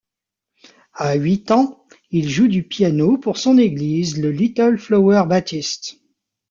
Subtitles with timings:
[0.95, 5.99] À huit ans, il joue du piano pour son église le Little Flower Baptist.